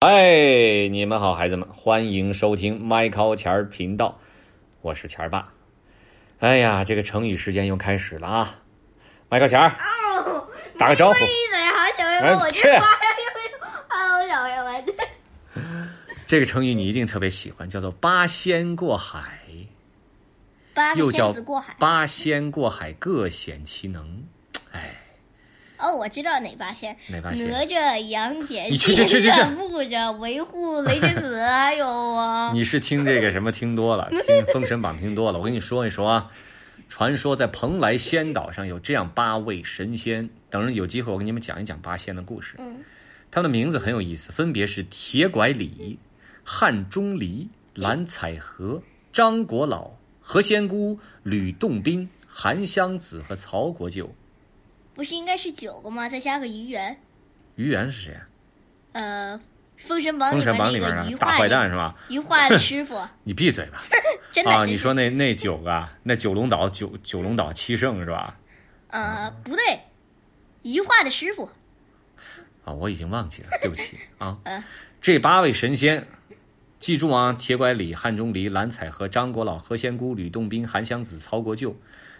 [0.00, 4.16] 哎，你们好，孩子们，欢迎收听麦考钱儿频道，
[4.80, 5.52] 我是钱儿爸。
[6.38, 8.60] 哎呀，这个成语时间又开始了啊！
[9.28, 10.48] 麦考钱儿，哦，
[10.78, 12.98] 打个招呼没意思呀，好小朋友，我哎去这花呀，
[13.88, 14.86] 好小朋友们，
[16.28, 19.40] 这个成语你一定特别喜欢，叫做“八仙过海
[20.74, 21.74] 八”，个又叫仙子过海“。
[21.80, 24.22] 八仙过海，各显其能”。
[25.78, 35.38] 哎，哦，我知道哪八仙，哪八仙哪吒、杨戬、你去去去去去金吒、木吒、维护、雷震子，还有啊，你是听这个什么听多了， 听《封神榜》听多了。
[35.38, 36.30] 我跟你说一说啊，
[36.88, 42.56] 传说在蓬莱仙岛上有这样八位神仙，等着有机会我给你们讲一讲八仙的故事。
[42.58, 42.78] 嗯，
[43.30, 45.98] 他们的名字很有意思，分别是铁拐李、
[46.42, 48.82] 汉钟离、蓝采和、
[49.12, 49.90] 张国老、
[50.20, 54.10] 何仙姑、吕洞宾、韩湘子和曹国舅。
[54.98, 56.08] 不是应该是九个吗？
[56.08, 56.98] 再加个于元，
[57.54, 58.26] 于元是谁啊？
[58.90, 59.38] 呃，
[59.76, 61.94] 《封神榜》《封里神榜》里面那个于面的大坏蛋是吧？
[62.08, 63.84] 于化的师傅， 你闭嘴吧！
[64.32, 68.36] 真的啊，你说那那九个啊，那九龙岛九九龙岛七圣是吧？
[68.88, 69.78] 呃，不对，
[70.64, 71.48] 于化的师傅，
[72.64, 74.60] 啊，我已经忘记了，对不起啊嗯。
[75.00, 76.04] 这八位神仙，
[76.80, 81.76] 记住啊：铁拐李、汉钟离、蓝采和、张国老、何仙姑、吕洞宾、韩湘子、曹国舅，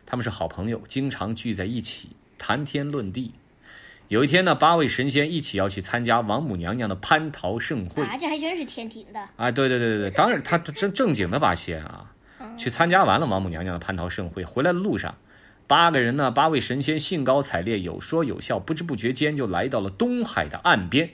[0.06, 3.32] 他们是好朋友，经常聚在一起谈天论地。
[4.08, 9.50] 有一天呢，八位神仙一起要去参加王母娘娘的蟠桃盛会啊，这还真是天庭的，啊！
[9.50, 12.10] 对对对对对，当然他正正经的八仙啊，
[12.56, 15.14] 去参加完了王母娘娘的蟠桃盛会，回来的路上，
[15.66, 21.10] 八个人呢，八位神仙兴高采烈，有说有笑，不知不觉间就来到了东海的岸边。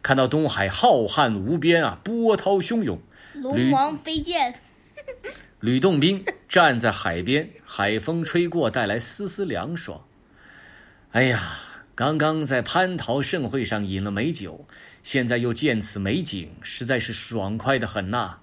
[0.00, 2.98] 看到东海浩瀚无边啊，波涛汹涌。
[3.34, 4.54] 龙王飞剑，
[5.60, 10.02] 吕洞宾站在海边，海风吹过，带来丝丝凉爽。
[11.12, 11.40] 哎呀，
[11.94, 14.66] 刚刚在蟠桃盛会上饮了美酒，
[15.02, 18.36] 现在又见此美景，实在是爽快的很呐、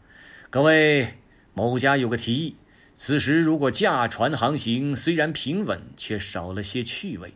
[0.49, 1.19] 各位，
[1.53, 2.55] 某家有个提议，
[2.95, 7.35] 此时如果驾船航行，虽然平稳，却少了些趣味。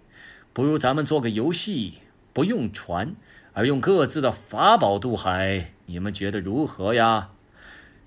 [0.51, 1.99] 不如咱们做个游戏，
[2.33, 3.15] 不用船，
[3.53, 7.29] 而用各自的法宝渡海，你们觉得如何呀？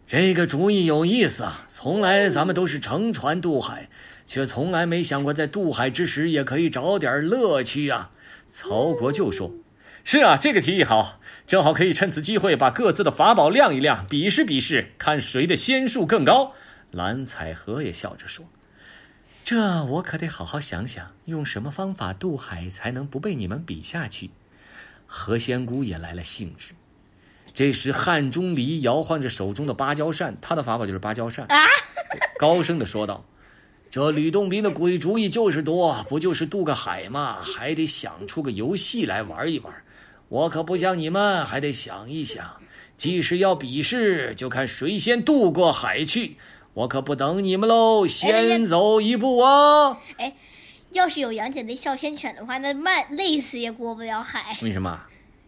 [0.09, 1.65] 这个主意有意思啊！
[1.69, 3.89] 从来咱们都是乘船渡海，
[4.33, 8.11] 却从来没想过在渡海之时也可以找点乐趣啊。
[8.47, 9.53] 曹国舅说
[10.05, 16.55] ：“是啊，这个提议好，正好可以趁此机会把各自的法宝亮一亮，比试比试，看谁的仙术更高。”
[16.91, 18.47] 蓝采和也笑着说
[19.45, 24.31] ：“这我可得好好想想，用什么方法渡海才能不被你们比下去。”
[25.05, 26.73] 何仙姑也来了兴致。
[27.53, 31.67] 这时，汉钟离摇晃着手中的芭蕉扇，他的法宝就是芭蕉扇，啊
[32.39, 33.23] 高声的说道
[33.93, 37.43] ：“这吕洞宾的鬼主意就是多，不就是渡个海吗？
[37.45, 39.71] 还得想出个游戏来玩一玩。
[40.31, 42.43] 我可不像你们，还得想一想。
[42.97, 46.39] 即使要比试，就看谁先渡过海去。
[46.73, 49.99] 我可不等你们喽，先走一步啊！
[50.93, 54.57] 要是有杨戬那哮天犬的话，那慢累死也过不了海。
[54.63, 54.99] 为什么？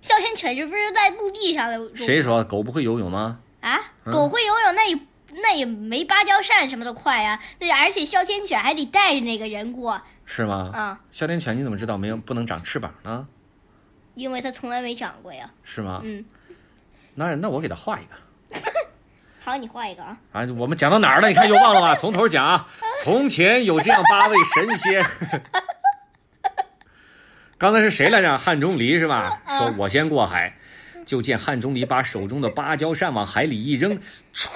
[0.02, 1.96] 哮天犬这不是在陆地上的？
[1.96, 3.38] 谁说狗不会游泳吗？
[3.60, 3.80] 啊？
[4.12, 4.98] 狗会游泳，那也
[5.44, 7.38] 那也没芭蕉扇什么的快啊。
[7.60, 10.70] 那而且哮天犬还得带着那个人过是吗？
[10.74, 13.28] 啊，哮天犬你怎么知道没有不能长翅膀呢？
[14.14, 15.50] 因为它从来没长过呀。
[15.62, 16.00] 是吗？
[16.02, 16.24] 嗯，
[17.14, 18.14] 那那我给他画一个。
[19.44, 20.16] 好，你画一个啊。
[20.32, 21.28] 啊，我们讲到哪儿了？
[21.28, 21.94] 你看又忘了吧？
[21.94, 22.66] 从头讲啊。
[23.04, 25.04] 从前有这样八位神仙，
[27.58, 28.38] 刚才是谁来着？
[28.38, 29.42] 汉钟离是吧？
[29.46, 30.56] 说我先过海，
[31.04, 33.98] 就见汉钟离把手中的芭蕉扇往海里一扔，
[34.32, 34.48] 歘，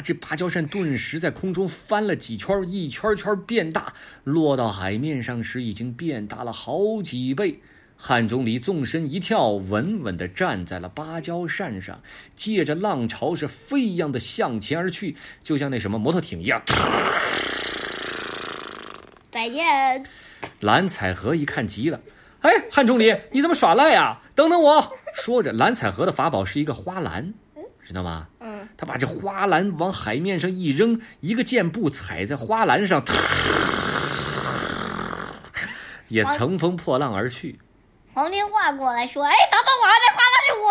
[0.00, 3.92] 这芭蕉扇顿时在空中翻了几圈，一圈圈变大，
[4.24, 7.60] 落到海面上时已经变大了好几倍。
[8.00, 12.00] 汉钟离纵身一跳，稳稳地站在了芭蕉扇上，
[12.36, 16.62] 借着浪潮是飞一样的向前而去，就像那什么摩托艇一样。
[19.32, 20.04] 再见。
[20.60, 22.00] 蓝采和一看急了，
[22.42, 24.20] 哎，汉钟离，你怎么耍赖呀？
[24.36, 24.92] 等等我！
[25.14, 27.34] 说着，蓝采和的法宝是一个花篮，
[27.82, 28.28] 知道吗？
[28.68, 33.02] 嗯，他把这花篮往海面上一扔，一个箭步踩在花篮上，
[36.08, 37.58] 也乘风破浪而去。
[38.14, 40.68] 黄天化过来说：“哎，等等我，那花篮是我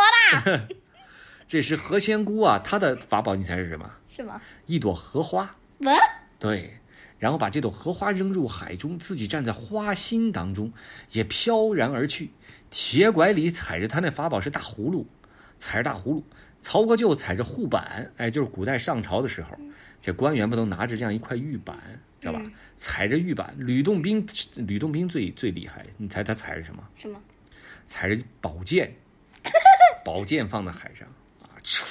[0.67, 0.75] 的，
[1.47, 3.89] 这时何仙姑啊，她的法宝你猜是什么？
[4.13, 4.41] 是吗？
[4.65, 5.55] 一朵荷花。
[5.79, 5.93] 喂，
[6.39, 6.77] 对，
[7.19, 10.73] 然后把这朵荷花扔入海中，自己站在花心当中，
[11.11, 12.31] 也飘然而去。
[12.69, 15.07] 铁拐李踩着他那法宝是大葫芦，
[15.57, 16.21] 踩着大葫芦；
[16.67, 19.57] 曹国舅踩着护板，哎，就是古代上朝的时候，
[20.01, 21.77] 这官员不都拿着这样一块玉板，
[22.19, 22.41] 知道吧？
[22.75, 23.55] 踩着玉板。
[23.57, 26.83] 吕洞宾，吕洞宾最最厉害，你猜他踩着什么？
[26.97, 27.17] 什么？
[27.85, 28.93] 踩着宝剑，
[30.03, 31.07] 宝剑放在海上，
[31.43, 31.85] 啊，唰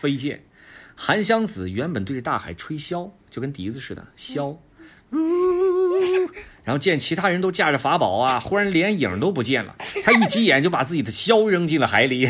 [0.00, 0.42] 飞剑。
[0.96, 4.56] 韩湘子原本对着大海吹箫，就跟笛子似的箫，
[6.64, 12.26] 然后见其他人都驾着法宝啊，忽然连影都不见了，他一急眼就把自己的箫扔进了海里，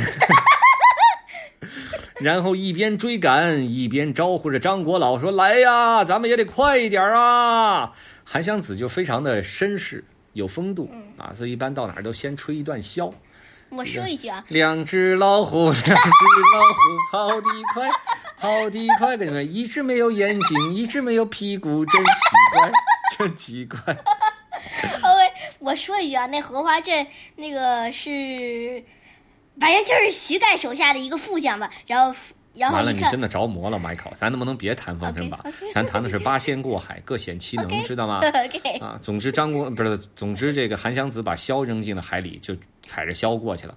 [2.25, 7.93] 然后一边追赶一边招呼着张国老说：“来呀，咱们也得快一点啊！”
[8.25, 13.13] 韩湘子就非常的绅士有风度啊，所以一般到哪儿都先吹一段箫。
[13.69, 16.79] 我说一句啊，两只老虎，两只老虎
[17.13, 17.91] 跑得快，
[18.39, 22.11] 跑得快，跟你们一只没有眼睛，一只没有屁股，真奇
[22.55, 22.73] 怪，
[23.19, 23.79] 真奇怪。
[25.03, 27.07] OK，我说一句啊，那荷花镇
[27.37, 28.83] 那个是，
[29.61, 31.71] 反正就是徐盖手下的一个副将吧。
[31.87, 32.19] 然后，
[32.55, 38.21] 然后完了，你真的着魔了，麦考，咱能不能别谈风筝吧 OK，OK 咱谈的是八仙过海，各显其能知道吗
[38.81, 43.77] 啊，总之张国不是，总之这个韩湘子把箫扔进了海里，就踩着箫过去了。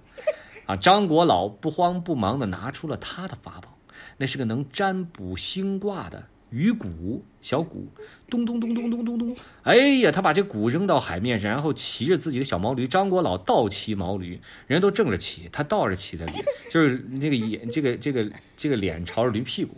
[0.66, 3.68] 啊，张国老不慌不忙的拿出了他的法宝，
[4.16, 7.86] 那是个能占卜星卦的鱼鼓，小鼓，
[8.28, 9.36] 咚咚咚咚咚咚咚。
[9.62, 12.86] 哎呀，他把这鼓扔到海面上，然后骑着自己的小毛驴。
[12.86, 16.34] 张国老倒骑毛驴，人都正着骑，他倒着骑的驴，
[16.70, 19.76] 就是那个眼， 这个这个这个脸朝着驴屁股。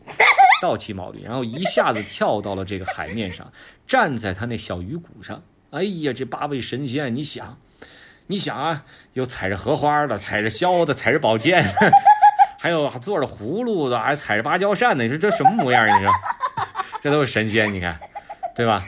[0.63, 3.51] 倒骑毛驴，然后一下子跳到了这个海面上，
[3.87, 5.43] 站在他那小鱼骨上。
[5.71, 7.57] 哎呀，这八位神仙，你想，
[8.27, 8.85] 你想啊，
[9.15, 11.65] 有踩着荷花的，踩着箫的，踩着宝剑，
[12.61, 15.87] 还有坐着葫芦的，还踩着芭蕉扇的，你说这什么模样？
[15.87, 16.13] 你说，
[17.03, 17.99] 这都是神仙，你看，
[18.55, 18.85] 对吧？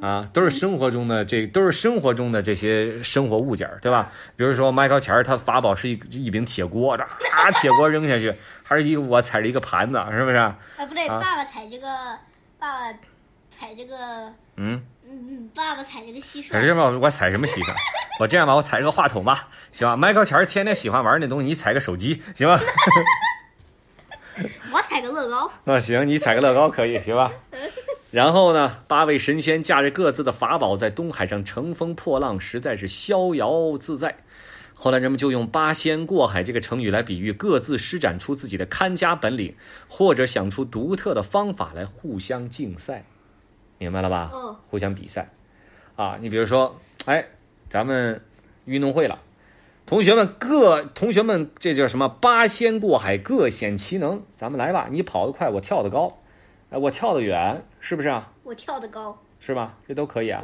[0.00, 4.10] 啊，都是生活中的这都是生活中的这些生活物件儿，对吧？
[4.34, 8.34] 比如说迈克钱儿，他法宝是一一柄铁锅，这啊铁锅扔下去，
[8.64, 10.36] 还是一个我踩着一个盘子，是不是？
[10.36, 10.56] 啊
[10.88, 11.86] 不对，啊爸爸踩这个，
[12.58, 12.98] 爸爸
[13.48, 14.82] 踩这个，嗯。
[15.04, 16.60] 嗯嗯，爸爸踩这个蟋可蟀。
[16.62, 17.72] 是吧，我踩什么蟋蟀？
[18.18, 19.94] 我这样吧，我踩个话筒吧，行吧？
[19.94, 22.58] 迈克钱儿天天喜欢玩那东西，你踩个手机，行吧？
[25.22, 25.50] 乐高。
[25.64, 27.32] 那行，你踩个乐高可以，行吧？
[28.10, 34.16] 然后呢，八位神仙驾着各自的法宝，在东海上乘风破浪，实在是逍遥自在。
[34.74, 39.54] 后来人们就用“八仙过海”这个成语来比喻各自施展出自己的看家本领，
[39.88, 43.04] 或者想出独特的方法来互相竞赛，
[43.78, 44.30] 明白了吧？
[44.32, 45.30] 哦互相比赛，
[45.94, 47.24] 啊，你比如说，哎，
[47.68, 48.20] 咱们
[48.64, 49.18] 运动会了，
[49.84, 52.08] 同学们各同学们这叫什么？
[52.08, 54.22] 八仙过海，各显其能。
[54.30, 56.18] 咱们来吧，你跑得快，我跳得高，
[56.70, 58.32] 哎，我跳得远，是不是啊？
[58.42, 59.16] 我跳得高。
[59.38, 59.76] 是吧？
[59.86, 60.42] 这都可以啊，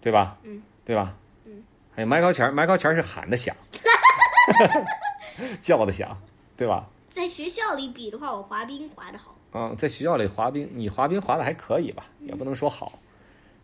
[0.00, 0.38] 对吧？
[0.42, 1.14] 嗯，对吧？
[1.44, 1.62] 嗯，
[1.94, 3.54] 还有埋高钱儿，埋高钱儿是喊的响，
[5.60, 6.16] 叫的响，
[6.56, 6.88] 对吧？
[7.10, 9.36] 在学校里比的话，我滑冰滑得好。
[9.52, 12.98] 嗯，在学校里滑冰，你滑冰滑的还可以吧，也不能说好，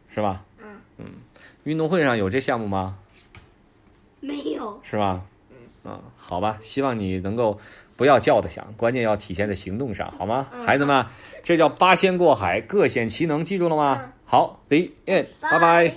[0.08, 0.44] 是吧？
[0.98, 1.06] 嗯
[1.64, 2.98] 运动会上有这项目吗？
[4.20, 4.80] 没有。
[4.82, 5.22] 是吧？
[5.84, 7.58] 嗯，好吧，希望你能够
[7.96, 10.46] 不要叫的响，关键要体现在行动上，好吗？
[10.52, 11.04] 嗯孩子们，
[11.42, 13.96] 这叫八仙过海，各显其能，记住了吗？
[14.00, 14.76] 嗯好，The
[15.06, 15.88] end，拜拜。
[15.88, 15.94] 拜